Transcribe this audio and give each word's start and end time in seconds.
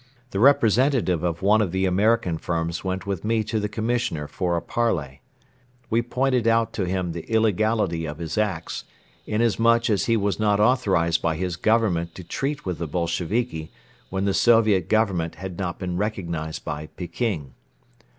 The 0.31 0.39
representative 0.39 1.21
of 1.23 1.43
one 1.43 1.61
of 1.61 1.71
the 1.71 1.85
American 1.85 2.39
firms 2.39 2.83
went 2.83 3.05
with 3.05 3.23
me 3.23 3.43
to 3.43 3.59
the 3.59 3.69
Commissioner 3.69 4.25
for 4.27 4.57
a 4.57 4.61
parley. 4.63 5.21
We 5.91 6.01
pointed 6.01 6.47
out 6.47 6.73
to 6.73 6.87
him 6.87 7.11
the 7.11 7.31
illegality 7.31 8.07
of 8.07 8.17
his 8.17 8.35
acts, 8.35 8.83
inasmuch 9.27 9.91
as 9.91 10.05
he 10.05 10.17
was 10.17 10.39
not 10.39 10.59
authorized 10.59 11.21
by 11.21 11.35
his 11.35 11.55
Government 11.55 12.15
to 12.15 12.23
treat 12.23 12.65
with 12.65 12.79
the 12.79 12.87
Bolsheviki 12.87 13.69
when 14.09 14.25
the 14.25 14.33
Soviet 14.33 14.89
Government 14.89 15.35
had 15.35 15.59
not 15.59 15.77
been 15.77 15.97
recognized 15.97 16.65
by 16.65 16.87
Peking. 16.87 17.53